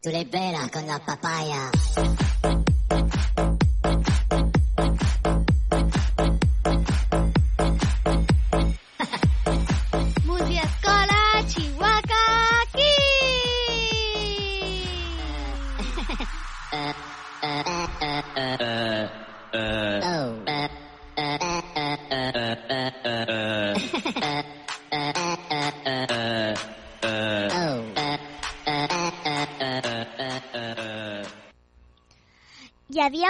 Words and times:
Tu 0.00 0.10
l'hai 0.10 0.24
bella 0.26 0.68
con 0.70 0.86
la 0.86 1.00
papaya. 1.04 1.70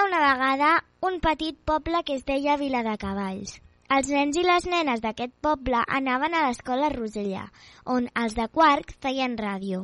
Una 0.08 0.20
vegada 0.20 0.84
un 1.02 1.20
petit 1.20 1.56
poble 1.68 2.00
que 2.04 2.14
es 2.16 2.22
deia 2.24 2.56
Viladecavalls. 2.56 3.58
Els 3.96 4.08
nens 4.12 4.38
i 4.40 4.44
les 4.46 4.64
nenes 4.72 5.02
d'aquest 5.04 5.34
poble 5.44 5.82
anaven 5.96 6.36
a 6.36 6.46
l'escola 6.46 6.88
Rosellà, 6.94 7.42
on 7.84 8.08
els 8.22 8.36
de 8.38 8.46
quart 8.54 8.94
feien 9.04 9.36
ràdio. 9.36 9.82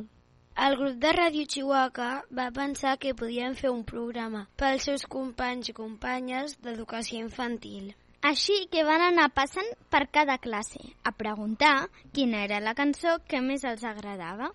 El 0.66 0.76
grup 0.80 0.96
de 1.02 1.12
Ràdio 1.18 1.44
Chihuahua 1.54 2.08
va 2.38 2.48
pensar 2.56 2.96
que 3.02 3.12
podien 3.20 3.56
fer 3.58 3.72
un 3.74 3.84
programa 3.84 4.46
pels 4.60 4.88
seus 4.88 5.04
companys 5.16 5.72
i 5.72 5.76
companyes 5.76 6.56
d'educació 6.64 7.20
infantil. 7.20 7.92
Així 8.24 8.62
que 8.72 8.84
van 8.88 9.04
anar 9.04 9.28
passant 9.36 9.68
per 9.92 10.06
cada 10.08 10.38
classe 10.38 10.80
a 11.04 11.12
preguntar 11.12 11.74
quina 12.16 12.46
era 12.48 12.64
la 12.64 12.72
cançó 12.78 13.18
que 13.28 13.44
més 13.44 13.66
els 13.68 13.84
agradava. 13.84 14.54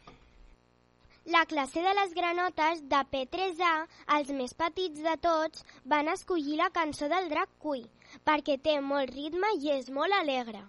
La 1.25 1.45
classe 1.45 1.81
de 1.81 1.93
les 1.93 2.13
granotes 2.15 2.81
de 2.89 2.99
P3A, 3.11 3.73
els 4.15 4.29
més 4.31 4.53
petits 4.55 5.01
de 5.03 5.15
tots, 5.21 5.63
van 5.85 6.07
escollir 6.07 6.55
la 6.57 6.69
cançó 6.71 7.09
del 7.11 7.27
drac 7.29 7.49
Cui, 7.59 7.83
perquè 8.25 8.55
té 8.63 8.79
molt 8.81 9.11
ritme 9.13 9.51
i 9.59 9.69
és 9.75 9.89
molt 9.91 10.15
alegre. 10.15 10.63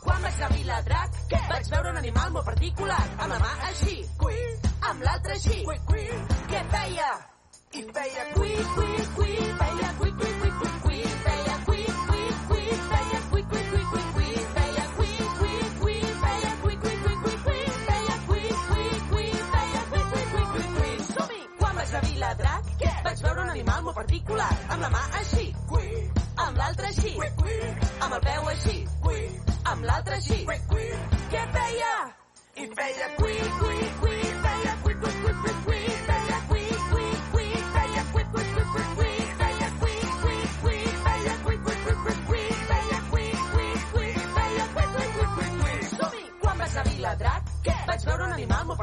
Quan 0.00 0.22
vaig 0.22 0.40
a 0.40 0.48
Viladrac, 0.54 1.18
Què? 1.34 1.42
vaig 1.50 1.74
veure 1.74 1.90
un 1.90 2.00
animal 2.04 2.32
molt 2.38 2.46
particular, 2.46 3.02
amb 3.18 3.34
la 3.34 3.42
mà 3.42 3.52
així, 3.68 3.98
cui, 4.22 4.40
amb 4.80 5.02
l'altra 5.02 5.36
així, 5.36 5.60
cui, 5.66 5.78
cui. 5.90 6.08
Què 6.54 6.64
feia? 6.72 7.12
amb 24.80 24.82
la 24.82 24.88
mà 24.94 25.00
així, 25.18 25.42
cui, 25.68 25.88
amb 26.44 26.56
l'altra 26.60 26.86
així, 26.88 27.10
cui, 27.16 27.28
cui, 27.40 27.58
amb 28.06 28.14
el 28.16 28.22
peu 28.26 28.48
així, 28.52 28.76
cui, 29.04 29.20
amb 29.72 29.84
l'altra 29.88 30.16
així, 30.20 30.38
cui, 30.46 30.58
cui. 30.70 30.88
Què 31.34 31.44
feia? 31.58 31.92
I 32.56 32.70
feia 32.80 33.10
cui, 33.18 33.36
cui, 33.60 33.92
cui, 34.00 34.16
feia 34.46 34.78
cui, 34.86 34.98
cui, 35.04 35.20
cui, 35.20 35.36
cui, 35.44 35.54
cui. 35.66 35.79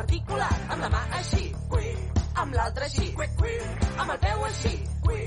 Particular, 0.08 0.52
amb 0.72 0.82
la 0.82 0.90
mà 0.90 1.00
així, 1.18 1.46
cui, 1.68 1.88
amb 2.40 2.54
l'altra 2.56 2.86
així, 2.88 3.08
cui, 3.16 3.28
cui, 3.40 3.56
amb 4.00 4.12
el 4.14 4.20
peu 4.24 4.46
així, 4.48 4.72
cui, 5.04 5.24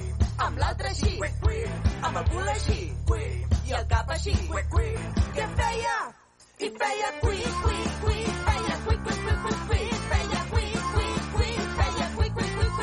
amb 0.47 0.61
l'altre 0.63 0.89
així, 0.89 1.11
cui, 1.21 1.29
cui, 1.43 1.59
amb 2.09 2.17
el 2.21 2.25
cul 2.31 2.49
així, 2.55 2.79
cui, 3.11 3.27
i 3.69 3.75
el 3.77 3.85
cap 3.91 4.11
així, 4.17 4.33
cui, 4.49 4.63
cui. 4.73 4.89
Què 5.37 5.49
feia? 5.59 5.97
I 6.61 6.71
feia 6.81 7.11
cui, 7.21 7.43
cui, 7.65 7.83
cui, 8.05 8.25
feia 8.47 8.79
cui, 8.87 8.97
cui, 9.05 9.19
cui, 9.21 9.37
cui, 9.45 9.59
cui, 9.69 9.85
feia 10.09 10.41
cui, 10.51 10.73
cui, 10.95 11.11
cui, 11.35 11.53
feia 11.77 12.09
cui, 12.17 12.31
cui, 12.39 12.49
cui, 12.57 12.81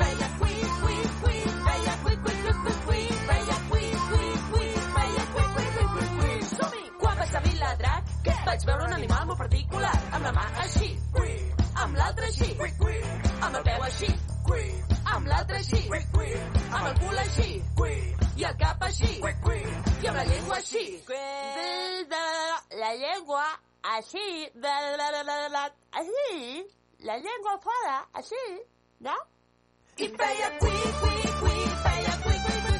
feia 0.00 0.28
cui, 0.40 0.56
cui, 0.56 0.96
cui, 0.96 1.36
feia 1.60 1.92
cui, 2.02 2.16
cui, 2.16 2.68
cui, 2.86 3.02
feia 3.28 3.58
cui, 3.68 3.86
cui, 4.08 4.28
cui, 4.50 4.68
feia 4.96 5.26
cui, 5.34 5.48
cui, 5.52 5.68
cui? 5.76 6.36
Vaig 8.46 8.64
veure 8.64 8.84
un 8.86 8.92
animal 8.94 9.26
molt 9.26 9.38
particular, 9.38 9.96
amb 10.16 10.24
la 10.24 10.32
mà 10.32 10.44
així, 10.62 10.95
cui, 11.16 11.34
amb 11.82 11.98
l'altra 11.98 12.28
així, 12.30 12.48
cui, 12.60 12.70
cui, 12.80 12.96
amb 13.40 13.58
el 13.58 13.64
peu 13.68 13.84
així, 13.88 14.10
cui, 14.46 14.64
amb 15.14 15.30
l'altre 15.32 15.60
així, 15.60 15.82
cui, 15.88 16.00
cui, 16.14 16.32
amb 16.70 16.88
el 16.90 16.98
cul 17.02 17.20
així, 17.24 17.48
cui, 17.80 17.96
i 18.36 18.46
el 18.50 18.56
cap 18.62 18.82
així, 18.88 19.12
cui, 19.22 19.34
cui, 19.44 19.60
i 20.02 20.10
amb 20.10 20.20
la 20.20 20.26
llengua 20.30 20.58
així. 20.60 20.84
La 22.82 22.92
llengua 23.02 23.44
així, 23.96 24.26
de 24.54 24.74
la, 25.00 25.10
la, 25.16 25.22
la, 25.30 25.38
la, 25.56 25.64
així, 26.02 26.66
la 27.08 27.18
llengua 27.22 27.56
fora, 27.64 27.98
així, 28.20 28.44
no? 29.08 29.16
I 29.96 30.08
feia 30.20 30.50
cui, 30.60 30.80
cui, 31.02 31.30
cui, 31.40 31.68
feia 31.84 32.16
cui, 32.24 32.40
cui, 32.46 32.58
cui, 32.66 32.75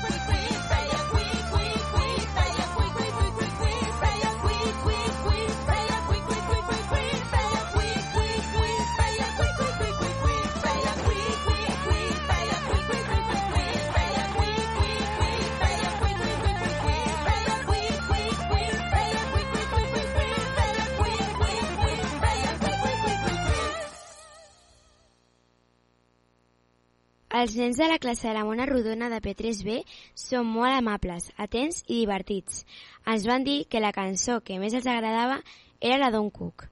Els 27.37 27.55
nens 27.59 27.77
de 27.77 27.87
la 27.91 27.99
classe 28.01 28.25
de 28.29 28.33
la 28.33 28.45
Mona 28.49 28.65
Rodona 28.69 29.11
de 29.13 29.19
P3B 29.25 29.75
són 30.17 30.47
molt 30.49 30.73
amables, 30.73 31.27
atents 31.45 31.83
i 31.85 31.99
divertits. 31.99 32.63
Ens 33.15 33.27
van 33.29 33.45
dir 33.45 33.59
que 33.69 33.83
la 33.85 33.93
cançó 33.93 34.39
que 34.47 34.57
més 34.63 34.79
els 34.79 34.89
agradava 34.89 35.43
era 35.81 36.01
la 36.01 36.09
d'On 36.15 36.31
Cook. 36.39 36.71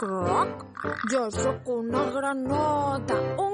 Croc. 0.00 0.64
Jo 1.12 1.28
sóc 1.30 1.68
una 1.68 2.04
granota. 2.16 3.49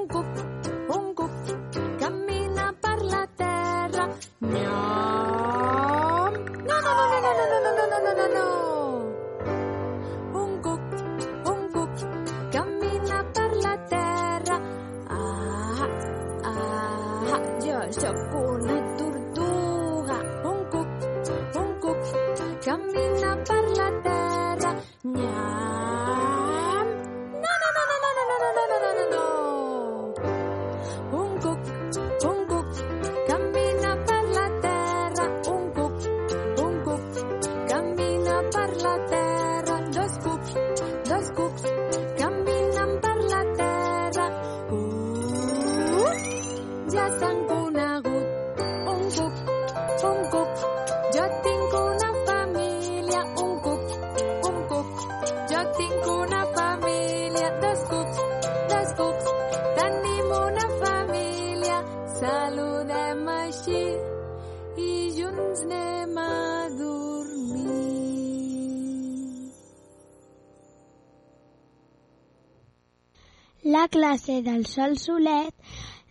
classe 73.88 74.43
del 74.43 74.67
Sol 74.67 74.99
Solet, 74.99 75.55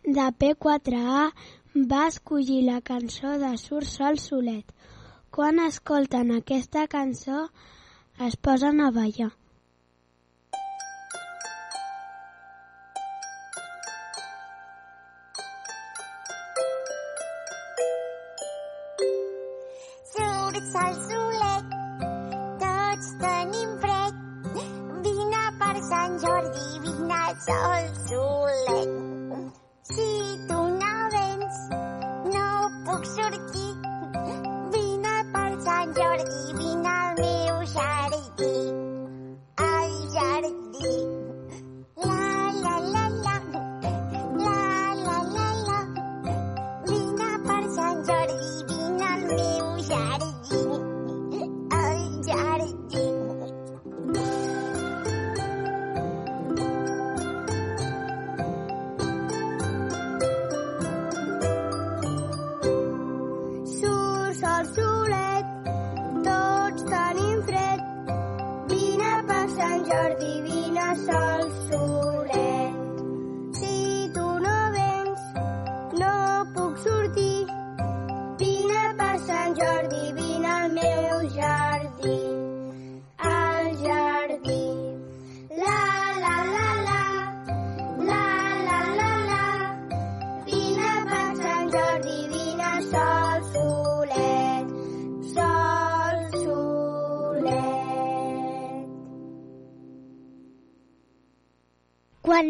de 0.04 0.28
P4A, 0.40 1.32
va 1.92 2.08
escollir 2.08 2.64
la 2.66 2.82
cançó 2.82 3.38
de 3.42 3.56
Surt 3.58 3.88
Sol 3.92 4.20
Solet. 4.20 4.66
Quan 5.32 5.60
escolten 5.60 6.32
aquesta 6.36 6.88
cançó, 6.88 7.50
es 8.28 8.38
posen 8.38 8.80
a 8.82 8.92
ballar. 8.96 9.34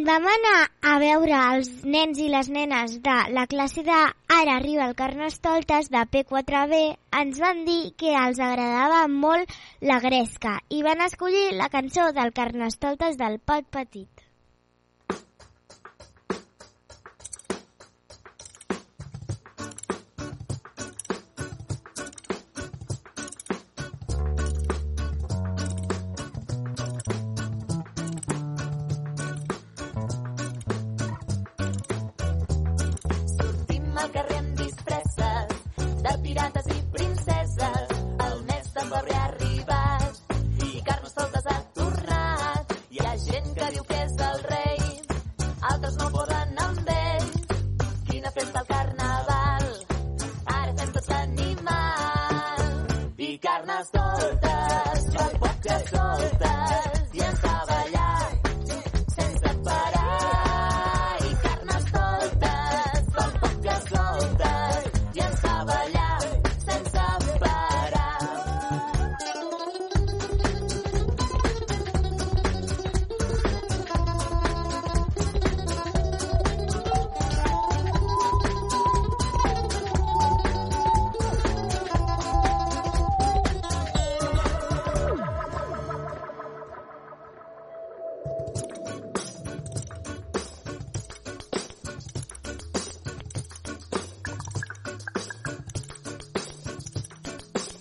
vam 0.06 0.26
anar 0.30 0.58
a 0.86 0.98
veure 1.02 1.38
els 1.56 1.70
nens 1.94 2.20
i 2.22 2.28
les 2.30 2.50
nenes 2.54 2.98
de 3.08 3.16
la 3.34 3.46
classe 3.50 3.82
de 3.88 3.96
Ara 4.36 4.58
arriba 4.60 4.86
el 4.86 4.94
Carnestoltes 5.00 5.90
de 5.96 6.04
P4B, 6.14 6.82
ens 7.22 7.40
van 7.42 7.64
dir 7.66 7.96
que 7.98 8.12
els 8.20 8.42
agradava 8.48 9.00
molt 9.14 9.56
la 9.82 9.98
gresca 10.04 10.60
i 10.70 10.84
van 10.86 11.02
escollir 11.08 11.48
la 11.58 11.72
cançó 11.78 12.12
del 12.20 12.36
Carnestoltes 12.38 13.18
del 13.18 13.40
Pot 13.40 13.72
Petit. 13.80 14.15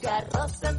carros 0.05 0.63
en 0.63 0.77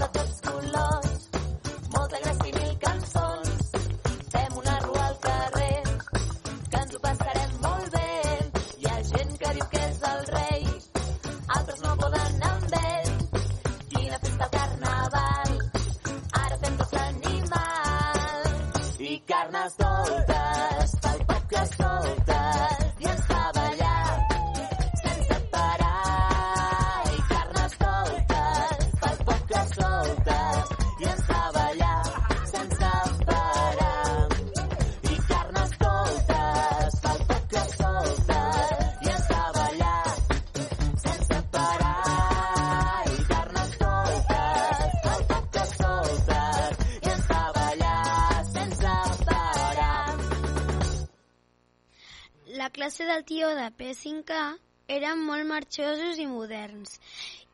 del 53.16 53.24
tio 53.24 53.50
de 53.56 53.68
P5A 53.72 54.58
eren 54.92 55.22
molt 55.24 55.48
marxosos 55.48 56.18
i 56.20 56.26
moderns 56.28 56.98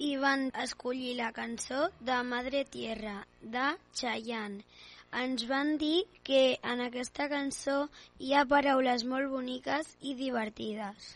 i 0.02 0.16
van 0.18 0.48
escollir 0.64 1.12
la 1.20 1.28
cançó 1.36 1.90
de 2.00 2.16
Madre 2.26 2.64
Tierra, 2.66 3.20
de 3.42 3.68
Chayanne. 3.94 4.64
Ens 5.22 5.46
van 5.46 5.76
dir 5.78 6.08
que 6.24 6.58
en 6.64 6.82
aquesta 6.88 7.28
cançó 7.30 7.76
hi 8.18 8.34
ha 8.34 8.46
paraules 8.50 9.06
molt 9.06 9.30
boniques 9.30 9.92
i 10.02 10.16
divertides. 10.18 11.12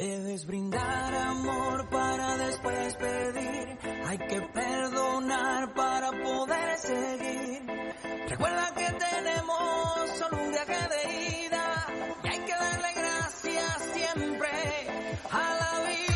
Debes 0.00 0.46
brindar 0.46 1.14
amor 1.26 1.88
para 1.90 2.36
después 2.46 2.96
pedir. 2.96 3.78
Hay 4.06 4.18
que 4.18 4.40
perdonar 4.54 5.74
para 5.74 6.10
poder 6.12 6.78
seguir. 6.78 7.62
Recuerda 8.28 8.72
que 8.74 8.92
tenemos 9.04 10.10
solo 10.18 10.44
un 10.44 10.50
viaje 10.50 10.88
de 10.94 11.44
ida 11.44 11.86
y 12.24 12.28
hay 12.28 12.38
que 12.40 12.52
darle 12.52 12.97
siempre 14.18 14.48
a 15.30 15.54
la 15.60 15.88
vida. 15.88 16.07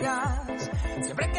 mires. 0.00 0.70
Siempre 1.02 1.29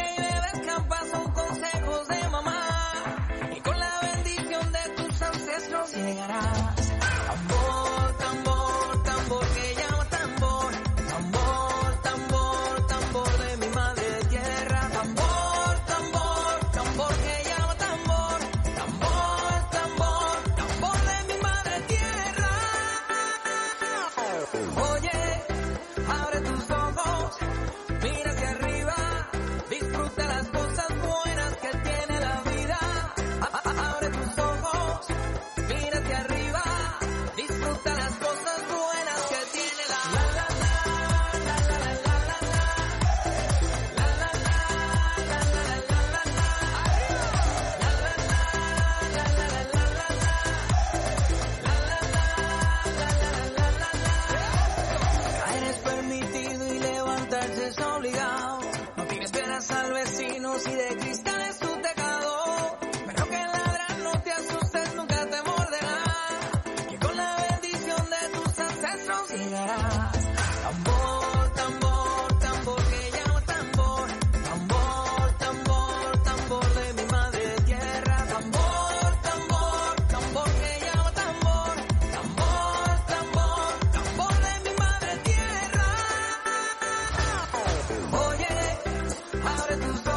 to 89.72 90.04
do. 90.04 90.11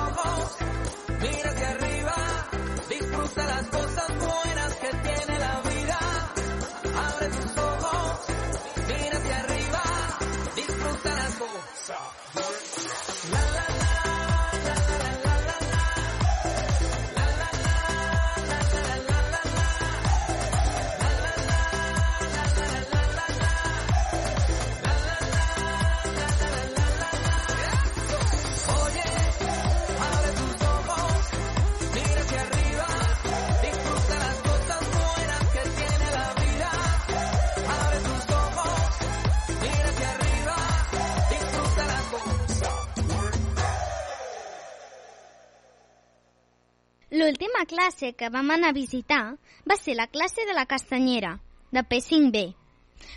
classe 47.85 48.15
que 48.15 48.31
vam 48.31 48.51
anar 48.51 48.71
a 48.71 48.73
visitar 48.73 49.37
va 49.69 49.77
ser 49.77 49.95
la 49.95 50.07
classe 50.07 50.47
de 50.49 50.55
la 50.57 50.65
castanyera, 50.65 51.41
de 51.71 51.83
P5B. 51.85 52.55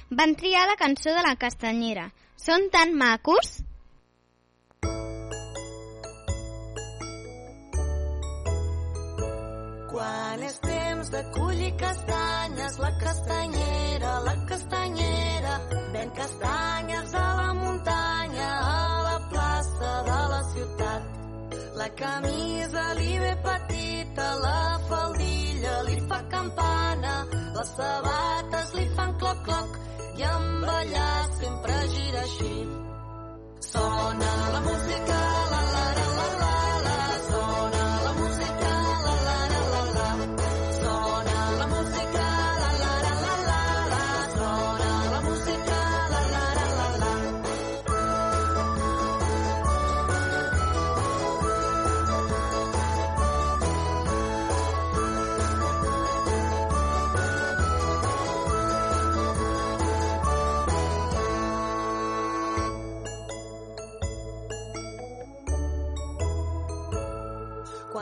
Van 0.10 0.36
triar 0.36 0.68
la 0.68 0.76
cançó 0.76 1.14
de 1.16 1.24
la 1.24 1.38
castanyera. 1.40 2.10
Són 2.36 2.68
tan 2.74 2.92
macos! 3.00 3.64
Quan 9.94 10.44
és 10.44 10.60
temps 10.68 11.12
de 11.16 11.24
collir 11.40 11.74
castanyes, 11.80 12.80
la 12.84 12.92
castanyera, 13.00 14.16
la 14.28 14.36
castanyera, 14.52 15.60
ven 15.96 16.12
castanyes 16.20 17.16
a 17.16 17.28
la 17.40 17.47
La 21.88 21.94
camisa 21.94 22.82
li 22.96 23.18
ve 23.18 23.34
petita, 23.44 24.26
la 24.44 24.78
faldilla 24.90 25.76
li 25.88 25.96
fa 26.10 26.18
campana, 26.34 27.14
les 27.56 27.72
sabates 27.78 28.74
li 28.76 28.86
fan 28.98 29.16
cloc-cloc 29.22 29.80
i 30.20 30.28
en 30.34 30.50
ballar 30.66 31.16
sempre 31.40 31.78
gira 31.94 32.26
així. 32.28 32.54
Sona 33.72 34.34
la 34.58 34.62
música, 34.68 35.22
la 35.54 35.62
la 35.74 35.86
la 36.00 36.08
la 36.20 36.30
la 36.44 36.57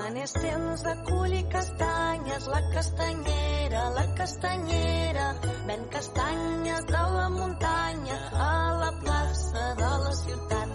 L'evanescent 0.06 0.84
reculli 0.86 1.48
castanyes, 1.50 2.46
la 2.46 2.60
castanyera, 2.74 3.90
la 3.90 4.04
castanyera, 4.14 5.24
ven 5.66 5.88
castanyes 5.90 6.86
de 6.86 7.02
la 7.16 7.30
muntanya 7.30 8.18
a 8.48 8.52
la 8.82 8.92
plaça 9.02 9.64
de 9.82 9.90
la 10.04 10.14
ciutat. 10.22 10.70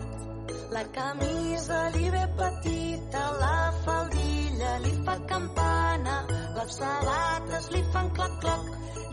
La 0.75 0.82
camisa 0.96 1.78
li 1.94 2.10
ve 2.10 2.25
petita, 2.40 3.22
la 3.44 3.54
faldilla 3.84 4.76
li 4.82 4.94
fa 5.06 5.16
campana, 5.32 6.16
les 6.58 6.78
sabates 6.80 7.70
li 7.70 7.84
fan 7.92 8.10
clac-clac 8.18 8.64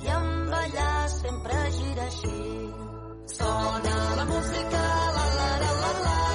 i 0.02 0.16
en 0.18 0.32
ballar 0.50 1.10
sempre 1.20 1.60
gira 1.78 2.10
així. 2.10 2.40
Sona 3.38 3.98
la 4.22 4.26
música, 4.34 4.84
la 5.20 5.28
la 5.38 5.52
la 5.62 5.72
la 5.84 5.94
la 6.08 6.27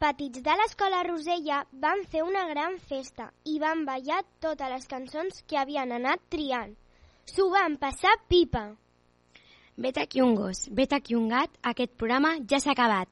petits 0.00 0.40
de 0.40 0.52
l'escola 0.56 1.02
Rosella 1.04 1.60
van 1.82 2.02
fer 2.08 2.22
una 2.24 2.46
gran 2.48 2.78
festa 2.90 3.26
i 3.44 3.58
van 3.60 3.84
ballar 3.84 4.22
totes 4.40 4.72
les 4.72 4.86
cançons 4.88 5.42
que 5.46 5.58
havien 5.60 5.92
anat 5.92 6.22
triant. 6.32 6.72
S'ho 7.28 7.50
van 7.52 7.76
passar 7.76 8.14
pipa. 8.32 8.70
Vet 9.76 10.00
aquí 10.00 10.24
un 10.24 10.34
gos, 10.38 10.68
vet 10.72 10.96
aquí 10.96 11.16
un 11.16 11.28
gat, 11.28 11.52
aquest 11.62 11.92
programa 12.00 12.38
ja 12.48 12.60
s'ha 12.60 12.72
acabat. 12.72 13.08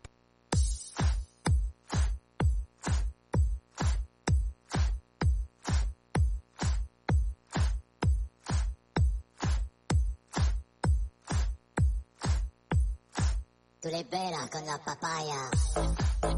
Tu 13.81 13.89
le 13.89 14.03
veras 14.05 14.51
con 14.51 14.67
la 14.67 14.79
papaya. 14.85 16.38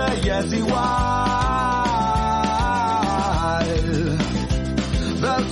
botella 0.00 0.40
es 0.40 0.52
igual. 0.52 0.80
Del 5.20 5.48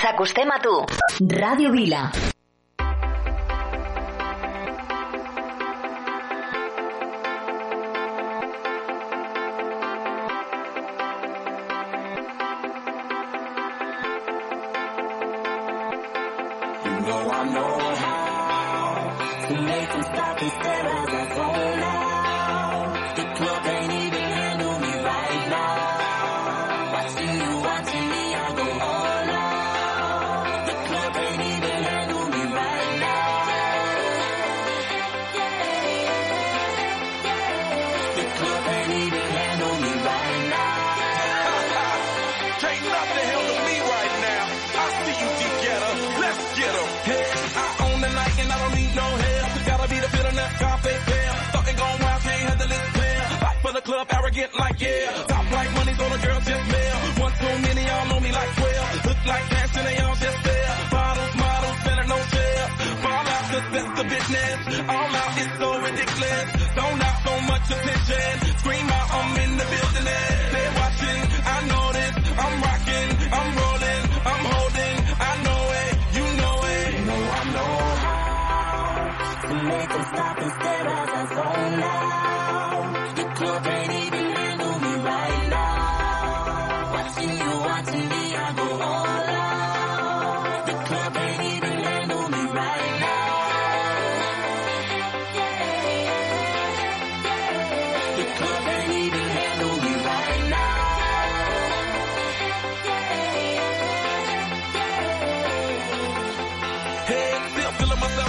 ens 0.00 0.08
acostem 0.08 0.48
a 0.48 0.56
tu. 0.64 0.72
Ràdio 1.36 1.76
Vila. 1.76 2.08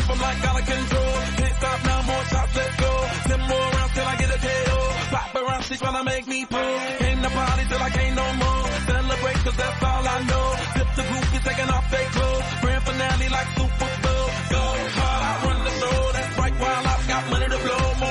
I'm 0.10 0.20
like 0.20 0.44
out 0.48 0.60
of 0.60 0.66
control. 0.66 1.14
Can't 1.38 1.56
stop 1.56 1.80
now, 1.86 2.02
more 2.10 2.24
shots, 2.32 2.56
let's 2.56 2.76
go. 2.82 2.92
Ten 3.30 3.42
more 3.52 3.68
rounds 3.76 3.94
till 3.96 4.08
I 4.12 4.16
get 4.22 4.30
a 4.36 4.40
KO. 4.46 4.78
Paparazzi 5.14 5.76
tryna 5.82 6.04
make 6.06 6.28
me 6.28 6.46
pull. 6.46 6.76
Came 7.00 7.22
to 7.22 7.30
party 7.30 7.64
till 7.70 7.82
I 7.82 7.90
can't 7.90 8.16
no 8.16 8.28
more. 8.44 8.64
Celebrate 8.92 9.40
cause 9.46 9.58
that's 9.62 9.84
all 9.84 10.08
I 10.16 10.18
know. 10.30 10.48
Zip 10.78 10.90
the 10.98 11.04
groupies 11.10 11.44
taking 11.48 11.70
off 11.76 11.86
their 11.92 12.08
clothes. 12.16 12.48
Grand 12.62 12.84
finale 12.84 13.30
like 13.30 13.50
Super 13.58 13.92
Bowl. 14.04 14.28
Go 14.54 14.64
hard, 15.00 15.22
I 15.30 15.34
run 15.46 15.60
the 15.68 15.74
show. 15.80 15.98
That's 16.16 16.38
right, 16.40 16.56
while 16.62 16.86
I've 16.94 17.08
got 17.08 17.24
money 17.32 17.48
to 17.54 17.60
blow. 17.66 17.84
More 18.02 18.11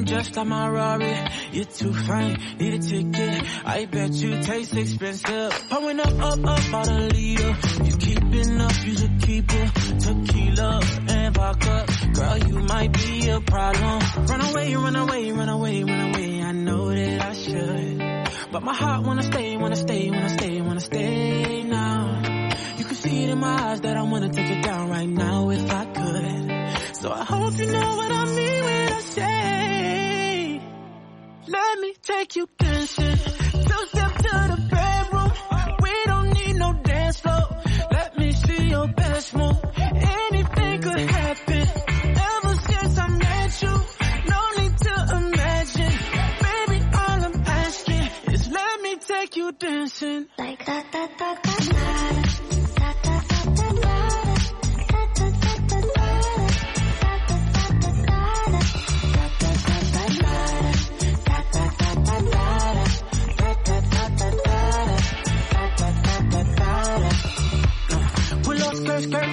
Performing 0.00 0.24
just 0.24 0.36
like 0.36 0.46
my 0.46 0.68
Rari. 0.68 1.16
You're 1.52 1.64
too 1.64 1.92
fine, 1.92 2.38
need 2.58 2.74
a 2.74 2.78
ticket. 2.78 3.44
I 3.64 3.86
bet 3.86 4.12
you 4.12 4.42
taste 4.42 4.74
expensive. 4.74 5.52
Pouring 5.70 6.00
up, 6.00 6.18
up, 6.20 6.44
up, 6.44 6.74
out 6.74 6.88
a 6.88 7.08
leader. 7.08 7.56
You 7.84 7.96
keeping 7.96 8.60
up, 8.60 8.86
you 8.86 8.96
should 8.96 9.22
keep 9.22 9.44
it. 9.52 9.70
Tequila 10.00 10.80
and 11.08 11.34
vodka. 11.34 11.86
Girl, 12.14 12.38
you 12.38 12.58
might 12.60 12.92
be 12.92 13.28
a 13.28 13.40
problem. 13.40 14.26
Run 14.26 14.40
away, 14.40 14.74
run 14.74 14.96
away, 14.96 15.32
run 15.32 15.48
away, 15.48 15.84
run 15.84 16.14
away. 16.14 16.42
I 16.42 16.52
know 16.52 16.88
that 16.94 17.20
I 17.20 17.32
should. 17.34 18.52
But 18.52 18.62
my 18.62 18.74
heart 18.74 19.04
wanna 19.04 19.22
stay, 19.22 19.56
wanna 19.56 19.76
stay, 19.76 20.10
wanna 20.10 20.30
stay, 20.30 20.60
wanna 20.60 20.80
stay 20.80 21.62
now. 21.64 22.22
You 22.78 22.84
can 22.84 22.94
see 22.94 23.24
it 23.24 23.30
in 23.30 23.38
my 23.38 23.70
eyes 23.70 23.80
that 23.82 23.96
I 23.96 24.02
wanna 24.02 24.30
take 24.30 24.50
it 24.50 24.64
down 24.64 24.88
right 24.88 25.08
now 25.08 25.50
if 25.50 25.70
I 25.70 25.84
could. 25.84 26.96
So 26.96 27.10
I 27.10 27.24
hope 27.24 27.56
you 27.58 27.66
know 27.66 27.96
what 27.96 28.10
I 28.12 28.24
mean 28.26 28.64
when 28.64 28.92
I 28.92 29.00
say, 29.00 29.59
let 31.50 31.78
me 31.80 31.94
take 32.02 32.36
you 32.36 32.48
dancing. 32.58 33.39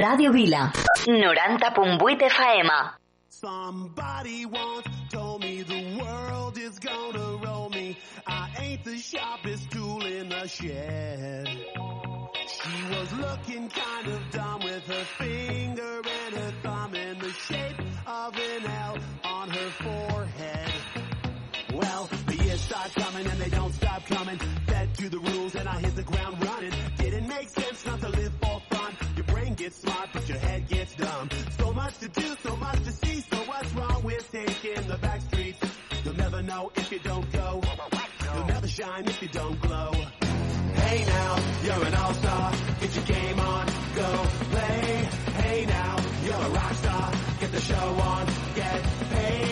Ràdio 0.00 0.32
Vila. 0.32 0.72
90.8 1.06 2.22
FM. 2.30 2.70
Somebody 3.28 4.46
once 4.46 4.86
told 5.10 5.42
me 5.42 5.62
the 5.62 5.98
world 6.00 6.56
is 6.56 6.78
gonna 6.78 7.36
roll 7.44 7.68
me. 7.68 7.98
I 8.26 8.48
ain't 8.58 8.82
the 8.82 8.96
sharpest 8.96 9.70
tool 9.70 10.06
in 10.06 10.30
the 10.30 10.48
shed. 10.48 11.48
She 12.48 12.76
was 12.94 13.12
looking 13.12 13.68
kind 13.68 14.06
of 14.08 14.20
dumb 14.30 14.60
with 14.64 14.86
her 14.86 15.04
finger 15.18 16.00
and 16.18 16.34
her 16.34 16.52
thumb 16.62 16.94
in 16.94 17.18
the 17.18 17.32
shape 17.32 17.80
of 18.06 18.34
an 18.36 18.64
L 18.66 18.96
brain 30.00 30.10
but 30.12 30.28
your 30.28 30.38
head 30.38 30.68
gets 30.68 30.94
dumb. 30.94 31.28
So 31.58 31.72
much 31.72 31.98
to 31.98 32.08
do, 32.08 32.36
so 32.42 32.56
much 32.56 32.82
to 32.84 32.92
see. 32.92 33.20
So 33.20 33.36
what's 33.36 33.72
wrong 33.74 34.02
with 34.02 34.30
taking 34.32 34.88
the 34.88 34.96
back 34.98 35.20
streets? 35.22 35.58
You'll 36.04 36.16
never 36.16 36.42
know 36.42 36.72
if 36.76 36.90
you 36.92 36.98
don't 37.00 37.30
go. 37.32 37.62
You'll 38.34 38.46
never 38.46 38.68
shine 38.68 39.06
if 39.06 39.22
you 39.22 39.28
don't 39.28 39.60
glow. 39.60 39.92
Hey 40.74 41.04
now, 41.04 41.36
you're 41.64 41.84
an 41.86 41.94
all-star. 41.94 42.52
Get 42.80 42.94
your 42.96 43.04
game 43.04 43.40
on, 43.40 43.66
go 43.94 44.26
play. 44.50 45.08
Hey 45.42 45.66
now, 45.66 45.96
you're 46.24 46.34
a 46.34 46.50
rock 46.50 46.74
star. 46.74 47.12
Get 47.40 47.52
the 47.52 47.60
show 47.60 47.74
on, 47.74 48.26
get 48.54 48.82
paid. 49.10 49.50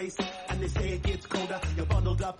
Only 0.00 0.29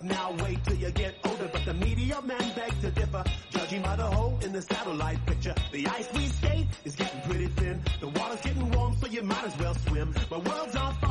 now, 0.03 0.33
wait 0.43 0.63
till 0.63 0.75
you 0.75 0.91
get 0.91 1.15
older. 1.25 1.49
But 1.51 1.65
the 1.65 1.73
media 1.73 2.21
men 2.21 2.51
beg 2.55 2.79
to 2.81 2.91
differ, 2.91 3.23
judging 3.49 3.81
by 3.81 3.95
the 3.95 4.03
hole 4.03 4.39
in 4.43 4.51
the 4.53 4.61
satellite 4.61 5.25
picture. 5.25 5.55
The 5.71 5.87
ice 5.87 6.09
we 6.13 6.27
skate 6.27 6.67
is 6.85 6.95
getting 6.95 7.21
pretty 7.21 7.47
thin. 7.47 7.81
The 7.99 8.07
water's 8.07 8.41
getting 8.41 8.69
warm, 8.71 8.95
so 8.97 9.07
you 9.07 9.23
might 9.23 9.43
as 9.43 9.57
well 9.59 9.75
swim. 9.75 10.13
My 10.29 10.37
world's 10.37 10.75
on 10.75 10.93
fire, 10.95 11.10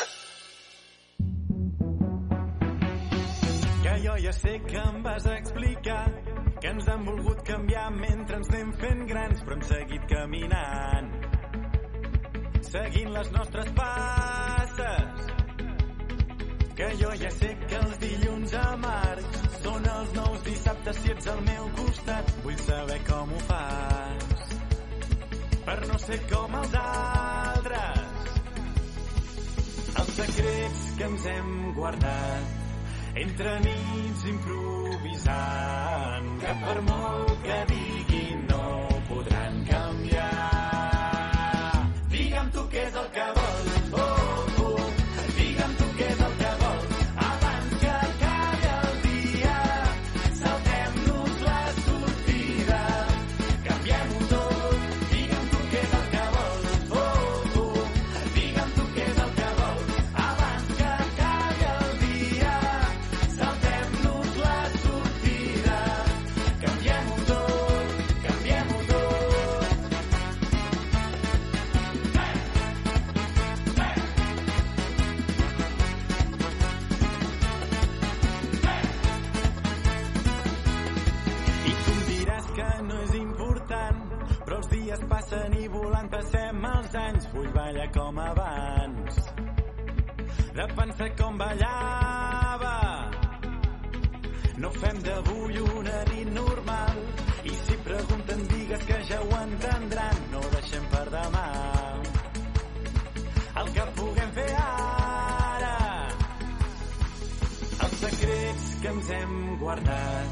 Que 16.81 16.87
jo 16.97 17.11
ja 17.13 17.29
sé 17.29 17.47
que 17.69 17.77
els 17.77 17.97
dilluns 18.01 18.53
amargs 18.57 19.41
són 19.61 19.83
els 19.85 20.13
nous 20.15 20.39
dissabtes 20.47 20.97
si 21.03 21.11
ets 21.13 21.27
al 21.29 21.41
meu 21.45 21.67
costat. 21.77 22.31
Vull 22.41 22.55
saber 22.57 22.97
com 23.05 23.33
ho 23.35 23.41
fas 23.49 24.55
per 25.67 25.75
no 25.91 25.97
ser 26.01 26.17
com 26.31 26.55
els 26.61 26.73
altres. 26.81 28.33
Els 30.01 30.11
secrets 30.15 30.81
que 30.97 31.05
ens 31.11 31.23
hem 31.35 31.51
guardat 31.77 32.45
entre 33.27 33.51
nits 33.67 34.21
improvisant 34.33 36.27
que 36.41 36.53
per 36.65 36.77
molt 36.89 37.33
que 37.45 37.59
diguin 37.75 38.39
no 38.49 38.65
podran 39.13 39.55
canviar. 39.69 40.33
Digue'm 42.17 42.49
tu 42.57 42.61
què 42.73 42.81
és 42.89 42.95
el 43.05 43.09
que 43.19 43.25
vols, 43.37 43.50
passem 86.11 86.65
els 86.71 86.95
anys. 87.01 87.27
Vull 87.33 87.51
ballar 87.55 87.87
com 87.95 88.19
abans, 88.19 89.19
de 90.57 90.67
pensar 90.79 91.09
com 91.21 91.37
ballava. 91.41 92.75
No 94.61 94.69
fem 94.77 94.97
d'avui 95.07 95.61
una 95.63 95.99
nit 96.11 96.33
normal, 96.35 96.99
i 97.43 97.53
si 97.65 97.77
pregunten 97.87 98.43
digues 98.51 98.83
que 98.89 98.99
ja 99.09 99.21
ho 99.21 99.31
entendran. 99.41 100.25
No 100.35 100.43
deixem 100.57 100.85
per 100.95 101.07
demà 101.15 101.47
el 103.61 103.67
que 103.75 103.85
puguem 103.97 104.29
fer 104.37 104.51
ara. 104.59 105.73
Els 107.85 107.97
secrets 108.03 108.65
que 108.83 108.93
ens 108.95 109.11
hem 109.17 109.35
guardat 109.63 110.29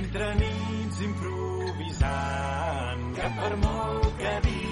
entre 0.00 0.28
nits 0.40 1.00
improvisant 1.08 3.02
que 3.18 3.28
per 3.40 3.52
molt 3.66 4.12
que 4.22 4.34
diguin 4.48 4.71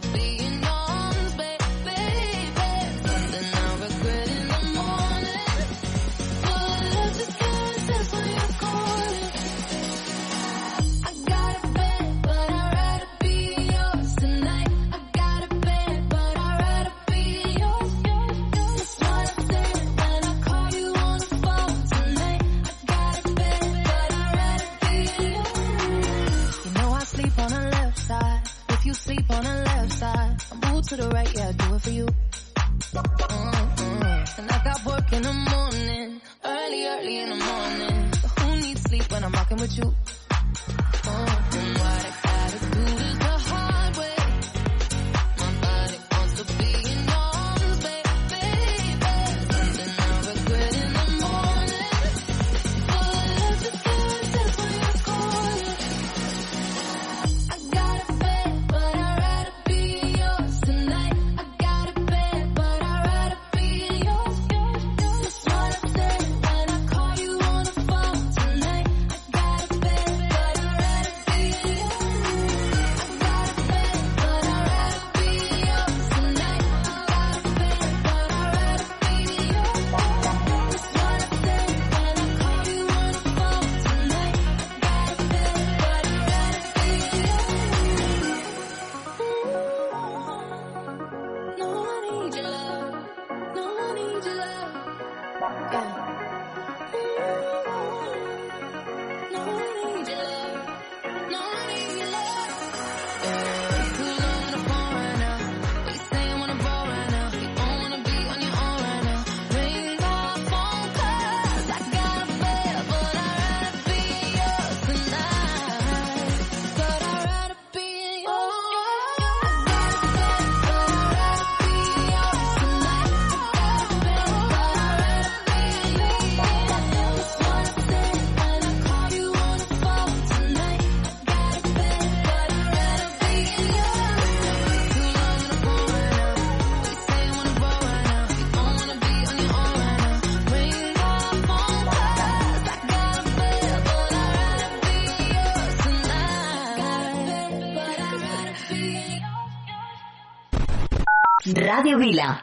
To 0.00 0.08
be 0.12 0.37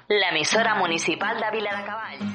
la 0.07 0.29
emisora 0.29 0.75
municipal 0.75 1.39
de 1.39 1.51
Vila 1.51 1.77
de 1.77 1.85
Cabal. 1.85 2.34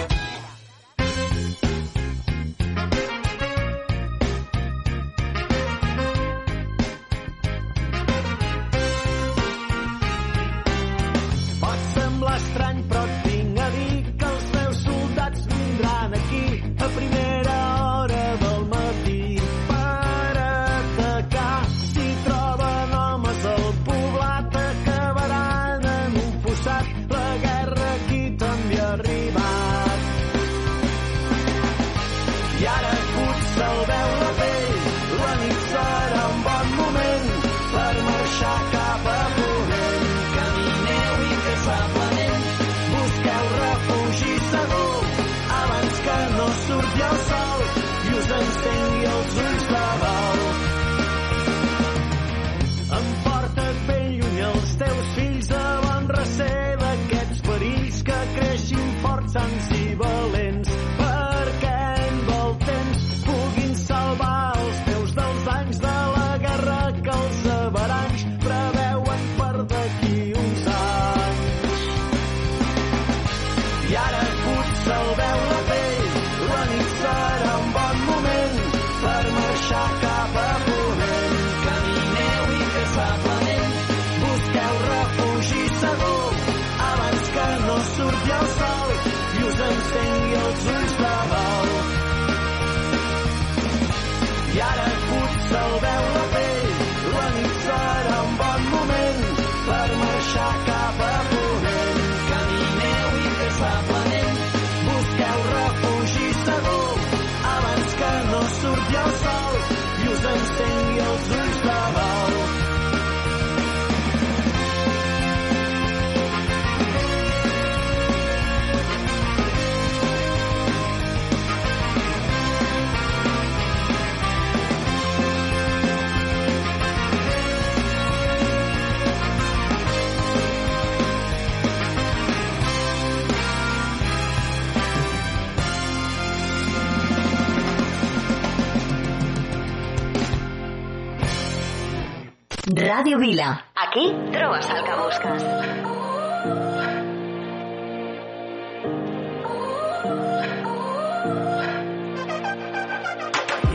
Ràdio 142.91 143.17
Vila. 143.19 143.49
Aquí 143.73 144.05
trobes 144.33 144.67
el 144.69 144.83
que 144.83 144.95
busques. 145.01 145.43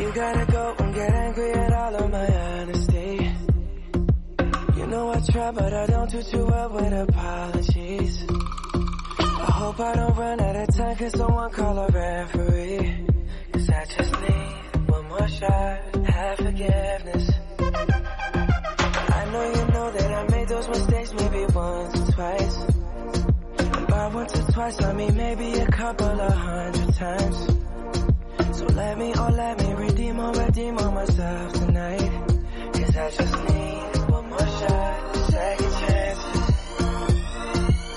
You 0.00 0.12
gotta 0.12 0.44
go 0.52 0.74
and 0.80 0.94
get 0.94 1.14
angry 1.14 1.50
at 1.52 1.72
all 1.72 1.94
of 1.96 2.10
my 2.10 2.26
honesty. 2.26 3.30
You 4.76 4.86
know 4.86 5.10
I 5.10 5.20
try, 5.32 5.50
but 5.50 5.72
I 5.72 5.86
don't 5.86 6.10
do 6.10 6.22
too 6.22 6.44
well 6.44 6.68
with 6.76 6.92
apologies. 7.08 8.26
I 9.18 9.50
hope 9.60 9.80
I 9.80 9.94
don't 9.94 10.14
run 10.16 10.40
out 10.40 10.56
of 10.56 10.76
time, 10.76 10.96
cause 10.96 11.12
someone 11.12 11.50
call 11.52 11.78
a 11.78 11.88
referee. 11.88 13.06
Cause 13.52 13.70
I 13.70 13.84
just 13.96 14.12
need 14.20 14.90
one 14.90 15.08
more 15.08 15.28
shot, 15.28 15.75
twice. 22.16 22.56
And 23.58 23.86
by 23.88 24.06
once 24.08 24.34
or 24.34 24.52
twice, 24.52 24.82
I 24.82 24.92
mean 24.94 25.14
maybe 25.16 25.52
a 25.58 25.66
couple 25.66 26.18
of 26.20 26.32
hundred 26.32 26.94
times. 26.94 27.36
So 28.58 28.64
let 28.64 28.98
me, 28.98 29.12
oh 29.14 29.28
let 29.28 29.58
me 29.62 29.74
redeem 29.74 30.18
or 30.18 30.32
redeem 30.32 30.78
on 30.78 30.94
myself 30.94 31.52
tonight. 31.52 32.10
Cause 32.72 32.96
I 32.96 33.10
just 33.10 33.36
need 33.48 34.10
one 34.10 34.28
more 34.30 34.38
shot, 34.58 35.16
second 35.30 35.72
chances. 35.80 36.54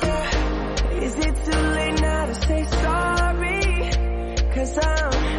Yeah. 0.04 1.02
Is 1.06 1.16
it 1.16 1.36
too 1.46 1.62
late 1.78 2.02
now 2.02 2.26
to 2.26 2.36
say 2.36 2.64
sorry? 2.84 3.62
Cause 4.54 4.78
I'm 4.80 5.39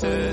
to 0.00 0.27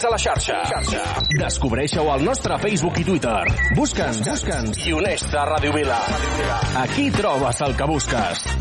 més 0.00 0.08
a 0.08 0.10
la 0.10 0.18
xarxa. 0.18 0.58
Descobreixeu 1.36 2.08
al 2.12 2.24
nostre 2.24 2.56
Facebook 2.62 3.00
i 3.02 3.04
Twitter. 3.04 3.42
Busca'ns, 3.76 4.22
busca'ns 4.24 4.80
i 4.86 4.96
uneix-te 4.96 5.36
a 5.36 5.44
Ràdio 5.50 5.76
Vila. 5.76 6.00
Aquí 6.86 7.10
trobes 7.20 7.60
el 7.68 7.76
que 7.76 7.88
busques. 7.90 8.59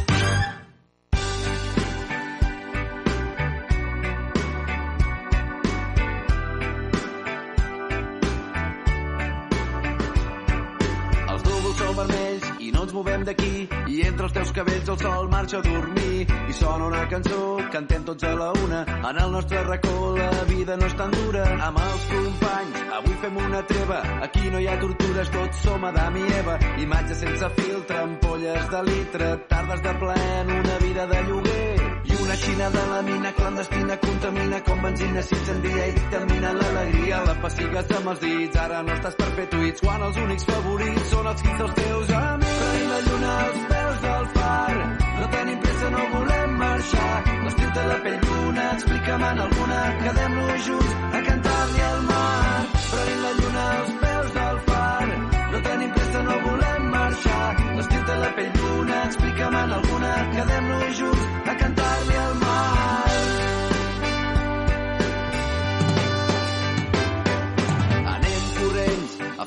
Ens 12.89 12.95
movem 12.97 13.23
d'aquí 13.23 13.67
i 13.93 13.99
entre 14.07 14.25
els 14.25 14.33
teus 14.33 14.51
cabells 14.55 14.87
el 14.89 14.97
sol 14.97 15.27
marxa 15.29 15.59
a 15.59 15.65
dormir. 15.65 16.25
I 16.49 16.55
sona 16.57 16.87
una 16.87 17.03
cançó, 17.11 17.41
cantem 17.73 18.05
tots 18.07 18.25
a 18.25 18.31
la 18.39 18.49
una. 18.63 18.79
En 19.11 19.19
el 19.23 19.31
nostre 19.35 19.61
racó 19.67 20.15
la 20.17 20.29
vida 20.49 20.77
no 20.77 20.89
és 20.89 20.95
tan 20.97 21.13
dura. 21.13 21.45
Amb 21.67 21.81
els 21.85 22.07
companys 22.13 22.81
avui 22.97 23.19
fem 23.21 23.37
una 23.45 23.61
treva. 23.73 24.01
Aquí 24.25 24.49
no 24.49 24.63
hi 24.63 24.67
ha 24.67 24.79
tortures 24.81 25.33
tots 25.37 25.63
som 25.67 25.85
Adam 25.91 26.17
i 26.17 26.25
Eva. 26.39 26.57
Imatges 26.87 27.21
sense 27.27 27.53
filtre, 27.61 28.01
ampolles 28.09 28.69
de 28.73 28.83
litre 28.89 29.31
tardes 29.53 29.85
de 29.85 29.97
plaer 30.01 30.35
en 30.41 30.55
una 30.57 30.77
vida 30.87 31.05
de 31.13 31.23
lloguer 31.29 31.58
una 32.29 32.37
xina 32.37 32.69
de 32.69 32.85
la 32.85 33.01
mina 33.01 33.31
clandestina 33.33 33.97
contamina 33.97 34.61
com 34.61 34.79
benzina 34.83 35.21
s'incendia 35.21 35.85
i 35.87 35.93
dictamina 35.93 36.51
l'alegria. 36.53 37.23
La 37.25 37.33
pessigues 37.41 37.93
amb 37.97 38.09
els 38.11 38.19
dits 38.21 38.59
ara 38.65 38.81
no 38.83 38.93
estàs 38.93 39.15
per 39.21 39.29
fer 39.37 39.45
tuits 39.53 39.81
quan 39.81 40.03
els 40.07 40.19
únics 40.23 40.45
favorits 40.49 41.07
són 41.09 41.29
els 41.31 41.41
quins 41.41 41.57
dels 41.61 41.73
teus 41.79 42.11
amics. 42.19 42.59
Tenim 42.59 42.91
la 42.91 42.99
lluna 43.07 43.31
als 43.45 43.63
peus 43.71 43.97
del 44.03 44.27
far 44.35 44.75
no 45.21 45.31
tenim 45.37 45.57
pressa, 45.63 45.89
no 45.95 46.03
volem 46.13 46.53
marxar. 46.61 47.15
L'estiu 47.47 47.71
té 47.79 47.87
la 47.93 47.97
pell 48.05 48.19
d'una 48.27 48.67
explica'm 48.75 49.25
en 49.31 49.41
alguna 49.47 49.79
quedem-nos 50.03 50.61
junts 50.67 50.93
a 51.09 51.23
cantar-li 51.31 51.81
al 51.89 52.05
mar. 52.11 52.61
Tenim 52.93 53.25
la 53.25 53.33
lluna 53.41 53.65
als 53.79 53.91
peus 54.03 54.08
marxar. 57.25 57.75
L'estiu 57.77 58.03
té 58.07 58.15
la 58.23 58.31
pell 58.35 58.51
d'una 58.57 59.03
explica'm 59.05 59.55
en 59.63 59.77
alguna 59.79 60.11
quedem-nos 60.33 60.99
junts 60.99 61.49
a 61.53 61.57
cantar-li 61.63 62.21
al 62.25 62.35
mar 62.43 62.78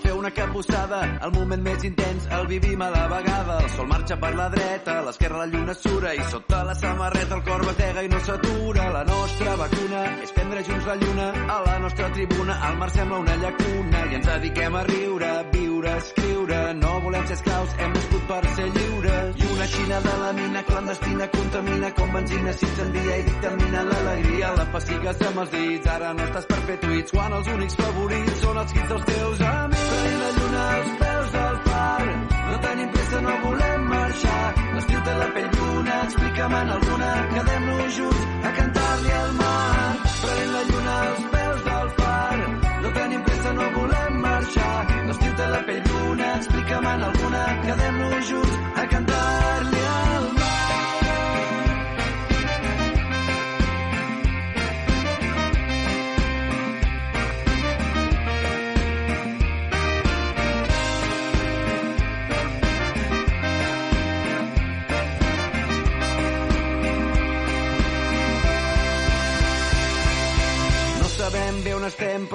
fer 0.03 0.13
una 0.19 0.31
capbussada. 0.35 1.01
El 1.27 1.33
moment 1.37 1.63
més 1.65 1.85
intens 1.89 2.27
el 2.39 2.47
vivim 2.51 2.83
a 2.83 2.91
la 2.91 3.07
vegada. 3.13 3.59
El 3.63 3.71
sol 3.77 3.89
marxa 3.91 4.19
per 4.21 4.33
la 4.39 4.49
dreta, 4.53 4.99
a 4.99 5.05
l'esquerra 5.07 5.43
la 5.43 5.49
lluna 5.53 5.75
sura 5.75 6.15
i 6.15 6.23
sota 6.31 6.63
la 6.69 6.75
samarreta 6.75 7.39
el 7.39 7.45
cor 7.49 7.65
batega 7.67 8.05
i 8.07 8.11
no 8.13 8.21
s'atura. 8.21 8.89
La 8.97 9.05
nostra 9.09 9.57
vacuna 9.65 10.05
és 10.23 10.35
prendre 10.39 10.65
junts 10.69 10.89
la 10.91 10.97
lluna. 11.03 11.29
A 11.57 11.61
la 11.67 11.79
nostra 11.87 12.11
tribuna 12.17 12.59
el 12.71 12.81
mar 12.83 12.91
sembla 12.97 13.21
una 13.27 13.37
llacuna 13.45 14.07
i 14.11 14.19
ens 14.21 14.33
dediquem 14.33 14.81
a 14.81 14.87
riure, 14.91 15.35
viure, 15.53 15.99
escriure. 16.05 16.65
No 16.83 16.99
volem 17.07 17.27
ser 17.27 17.39
esclaus, 17.41 17.79
hem 17.79 17.95
nascut 17.99 18.27
per 18.33 18.43
ser 18.57 18.69
lliures. 18.71 18.92
I 19.37 19.45
una 19.55 19.67
xina 19.67 20.01
de 20.01 20.15
la 20.23 20.33
mina 20.33 20.63
clandestina 20.63 21.29
contamina 21.29 21.93
com 21.95 22.13
benzina 22.13 22.53
s'incendia 22.53 23.17
i 23.17 23.23
dictamina 23.29 23.83
l'alegria. 23.83 24.53
La 24.57 24.67
pessigues 24.73 25.23
amb 25.29 25.39
els 25.43 25.51
dits, 25.55 25.87
ara 25.95 26.13
no 26.17 26.25
estàs 26.29 26.47
per 26.51 26.61
fer 26.69 26.77
tuits 26.83 27.11
quan 27.13 27.33
els 27.39 27.49
únics 27.55 27.77
favorits 27.81 28.41
són 28.43 28.59
els 28.63 28.73
quins 28.73 28.89
dels 28.93 29.05
teus 29.13 29.41
amics. 29.53 29.87
Tenim 29.93 30.19
la 30.25 30.31
lluna 30.39 30.65
als 30.77 30.91
peus 31.03 31.31
del 31.37 31.57
far, 31.69 32.03
no 32.51 32.59
tenim 32.67 32.89
pressa, 32.97 33.21
no 33.27 33.37
volem 33.47 33.89
marxar. 33.93 34.43
L'estiu 34.75 35.01
té 35.07 35.15
la 35.23 35.29
pell 35.37 35.51
d'una, 35.57 35.97
explica'm 36.09 36.59
en 36.61 36.75
alguna, 36.77 37.11
quedem-nos 37.35 37.97
junts 37.97 38.27
a 38.43 38.53
cantar-li 38.59 39.17
al 39.23 39.33
mar. 39.41 39.97
Prenent 40.23 40.53
la 40.57 40.63
lluna 40.71 40.99
als 41.07 41.25
peus 41.37 41.65
del 41.71 41.89
far, 42.01 42.37
no 42.83 42.95
tenim 43.01 43.25
pressa, 43.31 43.57
no 43.61 43.71
volem 43.79 44.21
marxar. 44.27 44.77
L'estiu 45.09 45.33
té 45.41 45.47
la 45.57 45.63
pell 45.67 45.83
d'una, 45.83 45.92
explica'm 46.37 46.87
en 46.95 47.07
alguna, 47.11 47.45
quedem-nos 47.67 48.27
junts 48.31 48.59
a 48.77 48.89
cantar-li 48.97 49.82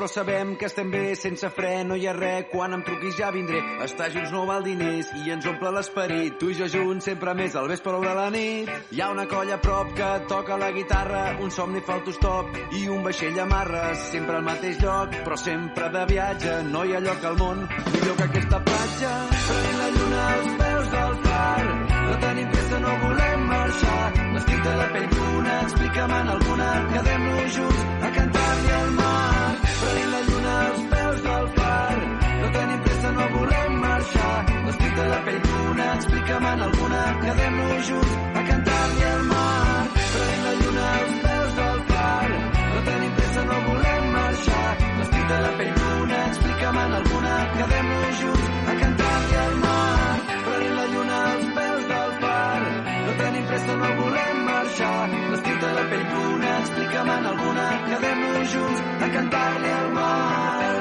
sabem 0.08 0.56
que 0.56 0.66
estem 0.66 0.90
bé, 0.92 1.16
sense 1.16 1.50
fre, 1.54 1.84
no 1.88 1.96
hi 1.96 2.08
ha 2.08 2.14
res. 2.16 2.48
Quan 2.52 2.74
em 2.76 2.84
truquis 2.88 3.18
ja 3.18 3.32
vindré. 3.32 3.62
Estar 3.86 4.10
junts 4.14 4.32
no 4.34 4.46
val 4.50 4.64
diners 4.66 5.10
i 5.24 5.32
ens 5.34 5.48
omple 5.50 5.72
l'esperit. 5.76 6.38
Tu 6.40 6.52
i 6.54 6.58
jo 6.60 6.68
junts, 6.72 7.06
sempre 7.10 7.34
més 7.38 7.56
al 7.56 7.68
vespre 7.72 7.96
o 7.98 8.02
de 8.04 8.14
la 8.18 8.30
nit. 8.34 8.72
Hi 8.92 9.02
ha 9.02 9.12
una 9.14 9.28
colla 9.28 9.58
a 9.58 9.62
prop 9.64 9.94
que 9.98 10.10
toca 10.32 10.58
la 10.58 10.72
guitarra, 10.72 11.24
un 11.44 11.52
somni 11.52 11.82
fa 11.82 11.98
autostop 12.00 12.58
i 12.80 12.88
un 12.92 13.04
vaixell 13.04 13.40
amarres. 13.44 14.08
Sempre 14.12 14.38
al 14.40 14.48
mateix 14.48 14.82
lloc, 14.84 15.16
però 15.26 15.38
sempre 15.38 15.90
de 15.96 16.06
viatge. 16.14 16.58
No 16.72 16.84
hi 16.86 16.96
ha 16.96 17.04
lloc 17.04 17.26
al 17.32 17.40
món 17.42 17.66
millor 17.68 18.18
que 18.18 18.28
aquesta 18.30 18.60
platja. 18.70 19.14
Prenent 19.48 19.80
la 19.82 19.90
lluna 19.96 20.28
als 20.34 20.54
peus 20.62 20.92
del 20.94 21.18
far, 21.26 21.66
no 22.04 22.20
tenim 22.26 22.54
pressa, 22.54 22.80
no 22.86 22.94
volem 23.06 23.50
marxar. 23.54 24.06
L'estiu 24.36 24.62
té 24.68 24.78
la 24.82 24.88
pell 24.94 25.10
d'una, 25.16 25.58
explica'm 25.68 26.16
en 26.22 26.32
alguna, 26.36 26.70
quedem-nos 26.94 27.60
junts 27.60 27.84
a 28.10 28.16
cantar-li 28.20 28.80
al 28.82 28.96
mar. 29.02 29.37
Prenent 29.88 30.12
la 30.12 30.22
lluna 30.28 30.54
als 30.68 30.82
peus 30.92 31.22
del 31.24 31.46
far, 31.58 31.98
no 32.42 32.48
tenim 32.56 32.80
pressa, 32.86 33.12
no 33.18 33.28
volem 33.36 33.78
marxar. 33.84 34.40
L'estiu 34.66 34.90
té 34.98 35.06
la 35.12 35.20
pell 35.28 35.38
d'una, 35.46 35.86
explica'm 36.00 36.48
en 36.50 36.64
alguna, 36.66 37.04
quedem-nos 37.22 37.88
junts 37.92 38.18
a 38.42 38.44
cantar-li 38.50 39.06
al 39.12 39.24
mar. 39.30 39.86
Prenent 39.96 40.44
la 40.48 40.54
lluna 40.60 40.90
als 40.98 41.16
peus 41.24 41.56
del 41.62 41.80
far, 41.94 42.28
no 42.74 42.84
tenim 42.90 43.16
pressa, 43.22 43.48
no 43.54 43.62
volem 43.70 44.12
marxar. 44.18 44.68
L'estiu 45.00 45.32
té 45.32 45.40
la 45.48 45.56
pell 45.62 45.74
d'una, 45.80 46.22
explica'm 46.34 46.84
en 46.84 47.00
alguna, 47.00 47.34
quedem-nos 47.56 48.22
junts 48.26 48.47
Pell 55.98 56.10
d'una, 56.14 56.50
explica'm 56.62 57.08
en 57.10 57.24
alguna, 57.26 57.64
quedem-nos 57.88 58.52
junts 58.54 58.82
a 59.02 59.08
cantar-li 59.16 59.72
al 59.78 59.88
mar. 59.96 60.76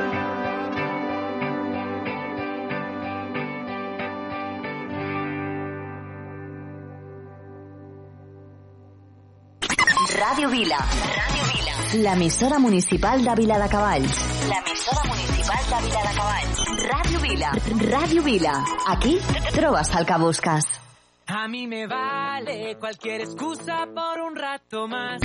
Ràdio 10.16 10.52
Vila. 10.52 10.84
Ràdio 11.16 11.50
Vila. 11.54 11.80
L'emissora 12.04 12.58
municipal 12.58 13.24
de 13.24 13.40
Vila 13.40 13.60
de 13.62 13.68
Cavalls. 13.72 14.24
L'emissora 14.52 15.04
municipal 15.14 15.68
de 15.72 15.84
Vila 15.88 16.08
de 16.08 16.16
Cavalls. 16.22 16.64
Ràdio 16.92 17.28
Vila. 17.28 17.58
Ràdio 17.90 18.26
Vila. 18.32 18.58
Aquí 18.96 19.20
trobes 19.54 19.96
el 19.96 20.12
que 20.12 20.26
busques. 20.26 20.85
A 21.28 21.48
mí 21.48 21.66
me 21.66 21.88
vale 21.88 22.76
cualquier 22.78 23.22
excusa 23.22 23.88
por 23.92 24.20
un 24.20 24.36
rato 24.36 24.86
más. 24.86 25.20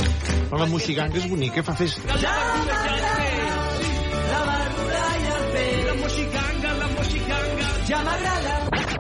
Però 0.50 0.58
la 0.58 0.66
moxiganga 0.66 1.18
és 1.22 1.28
bonica, 1.30 1.62
fa 1.64 1.76
festa. 1.78 2.18
La 2.18 2.34
barbura 4.50 5.06
i 5.22 5.30
el 5.36 5.46
pell. 5.54 5.86
La 5.92 5.96
moxiganga, 6.02 6.74
la 6.82 6.88
moxiganga. 6.98 7.70
Ja 7.92 8.02
m'agrada 8.08 8.91